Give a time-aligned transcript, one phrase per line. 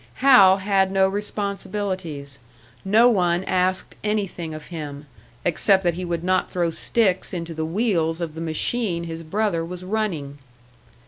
[0.15, 2.39] Hal had no responsibilities,
[2.83, 5.05] no one asked anything of him
[5.45, 9.63] except that he would not throw sticks into the wheels of the machine his brother
[9.63, 10.39] was running.